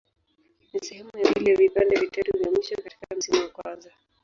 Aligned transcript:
Ni 0.73 0.79
sehemu 0.79 1.09
ya 1.23 1.33
pili 1.33 1.49
ya 1.51 1.57
vipande 1.57 1.95
vitatu 1.99 2.37
vya 2.37 2.51
mwisho 2.51 2.75
katika 2.75 3.15
msimu 3.17 3.41
wa 3.41 3.49
kwanza. 3.49 3.91